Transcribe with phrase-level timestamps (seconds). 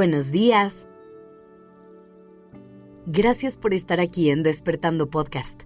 [0.00, 0.88] Buenos días.
[3.04, 5.64] Gracias por estar aquí en Despertando Podcast.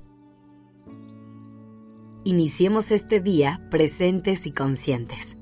[2.24, 5.36] Iniciemos este día presentes y conscientes.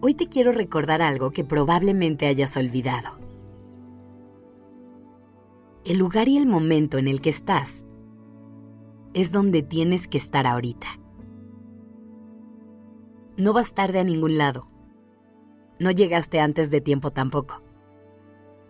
[0.00, 3.20] Hoy te quiero recordar algo que probablemente hayas olvidado.
[5.84, 7.86] El lugar y el momento en el que estás
[9.14, 10.88] es donde tienes que estar ahorita.
[13.36, 14.66] No vas tarde a ningún lado.
[15.78, 17.62] No llegaste antes de tiempo tampoco.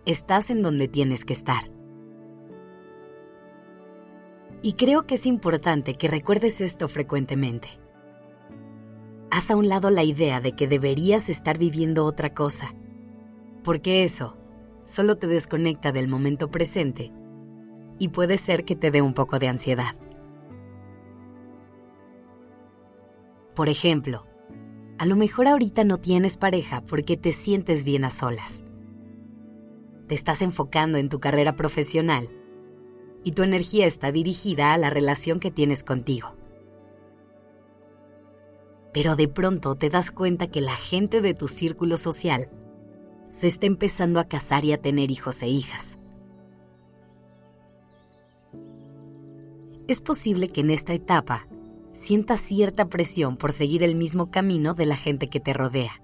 [0.05, 1.71] Estás en donde tienes que estar.
[4.61, 7.69] Y creo que es importante que recuerdes esto frecuentemente.
[9.31, 12.75] Haz a un lado la idea de que deberías estar viviendo otra cosa,
[13.63, 14.35] porque eso
[14.83, 17.13] solo te desconecta del momento presente
[17.99, 19.95] y puede ser que te dé un poco de ansiedad.
[23.55, 24.26] Por ejemplo,
[24.99, 28.65] a lo mejor ahorita no tienes pareja porque te sientes bien a solas.
[30.07, 32.29] Te estás enfocando en tu carrera profesional
[33.23, 36.35] y tu energía está dirigida a la relación que tienes contigo.
[38.93, 42.49] Pero de pronto te das cuenta que la gente de tu círculo social
[43.29, 45.99] se está empezando a casar y a tener hijos e hijas.
[49.87, 51.47] Es posible que en esta etapa
[51.97, 56.01] sientas cierta presión por seguir el mismo camino de la gente que te rodea.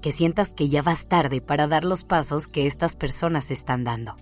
[0.00, 4.14] Que sientas que ya vas tarde para dar los pasos que estas personas están dando.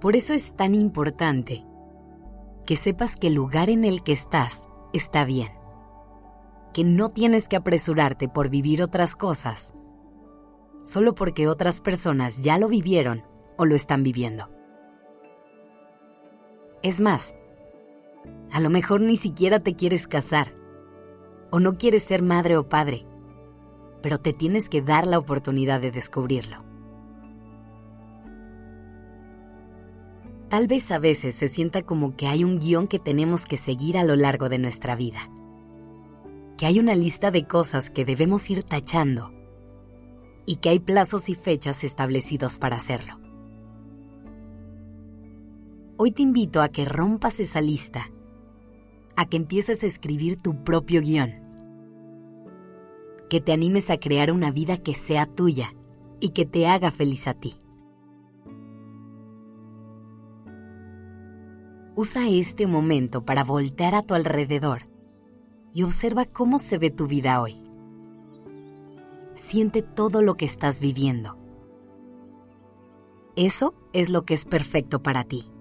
[0.00, 1.64] Por eso es tan importante
[2.66, 5.48] que sepas que el lugar en el que estás está bien.
[6.74, 9.74] Que no tienes que apresurarte por vivir otras cosas
[10.84, 13.24] solo porque otras personas ya lo vivieron
[13.56, 14.51] o lo están viviendo.
[16.82, 17.34] Es más,
[18.50, 20.52] a lo mejor ni siquiera te quieres casar
[21.52, 23.04] o no quieres ser madre o padre,
[24.02, 26.64] pero te tienes que dar la oportunidad de descubrirlo.
[30.48, 33.96] Tal vez a veces se sienta como que hay un guion que tenemos que seguir
[33.96, 35.30] a lo largo de nuestra vida,
[36.58, 39.32] que hay una lista de cosas que debemos ir tachando
[40.46, 43.21] y que hay plazos y fechas establecidos para hacerlo.
[45.98, 48.10] Hoy te invito a que rompas esa lista,
[49.14, 51.34] a que empieces a escribir tu propio guion,
[53.28, 55.74] que te animes a crear una vida que sea tuya
[56.18, 57.56] y que te haga feliz a ti.
[61.94, 64.82] Usa este momento para voltear a tu alrededor
[65.74, 67.60] y observa cómo se ve tu vida hoy.
[69.34, 71.36] Siente todo lo que estás viviendo.
[73.36, 75.52] Eso es lo que es perfecto para ti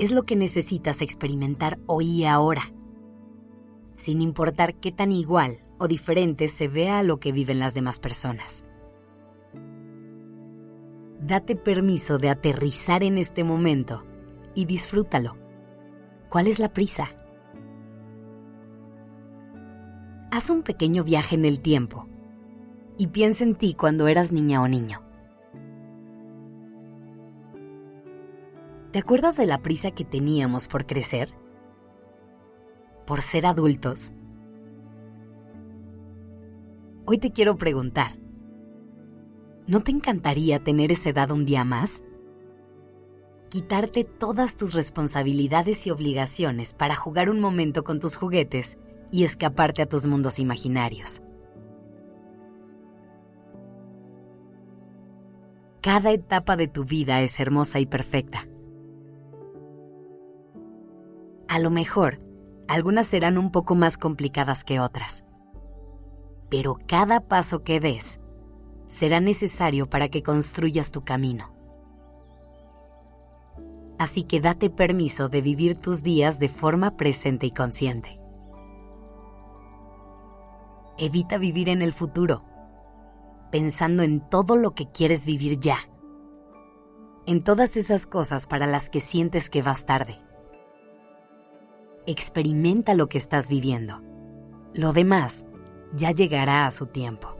[0.00, 2.72] es lo que necesitas experimentar hoy y ahora,
[3.96, 8.00] sin importar qué tan igual o diferente se vea a lo que viven las demás
[8.00, 8.64] personas.
[11.20, 14.06] Date permiso de aterrizar en este momento
[14.54, 15.36] y disfrútalo.
[16.30, 17.14] ¿Cuál es la prisa?
[20.30, 22.08] Haz un pequeño viaje en el tiempo
[22.96, 25.09] y piensa en ti cuando eras niña o niño.
[28.92, 31.32] ¿Te acuerdas de la prisa que teníamos por crecer?
[33.06, 34.12] ¿Por ser adultos?
[37.06, 38.18] Hoy te quiero preguntar,
[39.68, 42.02] ¿no te encantaría tener esa edad un día más?
[43.48, 48.76] Quitarte todas tus responsabilidades y obligaciones para jugar un momento con tus juguetes
[49.12, 51.22] y escaparte a tus mundos imaginarios.
[55.80, 58.49] Cada etapa de tu vida es hermosa y perfecta
[61.50, 62.20] a lo mejor,
[62.68, 65.24] algunas serán un poco más complicadas que otras.
[66.48, 68.20] Pero cada paso que des
[68.86, 71.52] será necesario para que construyas tu camino.
[73.98, 78.20] Así que date permiso de vivir tus días de forma presente y consciente.
[80.98, 82.44] Evita vivir en el futuro,
[83.50, 85.78] pensando en todo lo que quieres vivir ya,
[87.26, 90.29] en todas esas cosas para las que sientes que vas tarde
[92.06, 94.02] experimenta lo que estás viviendo.
[94.74, 95.46] Lo demás
[95.94, 97.36] ya llegará a su tiempo.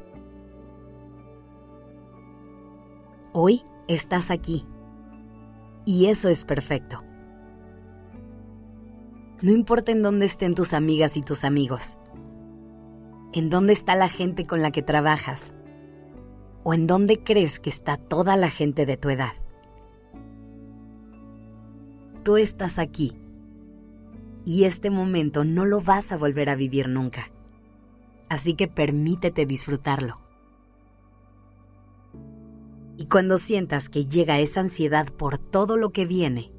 [3.33, 4.67] Hoy estás aquí
[5.85, 7.03] y eso es perfecto.
[9.43, 11.99] No importa en dónde estén tus amigas y tus amigos,
[13.33, 15.55] en dónde está la gente con la que trabajas
[16.63, 19.33] o en dónde crees que está toda la gente de tu edad.
[22.23, 23.17] Tú estás aquí
[24.45, 27.31] y este momento no lo vas a volver a vivir nunca.
[28.29, 30.21] Así que permítete disfrutarlo.
[32.97, 36.53] Y cuando sientas que llega esa ansiedad por todo lo que viene,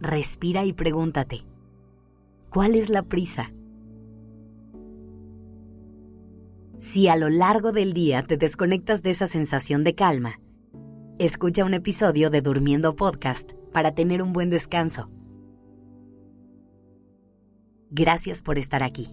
[0.00, 1.44] respira y pregúntate,
[2.48, 3.52] ¿cuál es la prisa?
[6.78, 10.40] Si a lo largo del día te desconectas de esa sensación de calma,
[11.18, 15.10] escucha un episodio de Durmiendo Podcast para tener un buen descanso.
[17.90, 19.08] Gracias por estar aquí.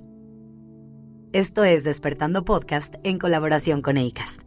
[1.34, 4.47] Esto es Despertando Podcast en colaboración con ACAST.